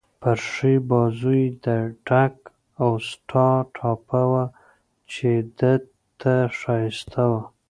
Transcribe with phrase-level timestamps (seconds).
[0.21, 1.67] پر ښي بازو يې د
[2.07, 2.35] ډک
[2.85, 4.45] اوسټا ټاپه وه،
[5.11, 5.73] چې ده
[6.19, 7.41] ته ښایسته وه.